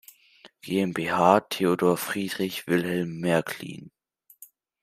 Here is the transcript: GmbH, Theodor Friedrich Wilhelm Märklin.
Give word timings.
GmbH, 0.63 1.41
Theodor 1.51 1.95
Friedrich 1.95 2.65
Wilhelm 2.65 3.19
Märklin. 3.19 3.91